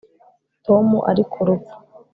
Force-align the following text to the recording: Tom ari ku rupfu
Tom 0.65 0.87
ari 1.09 1.23
ku 1.31 1.39
rupfu 1.47 1.75